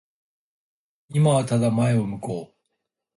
[1.11, 2.57] 今はただ前を向こう。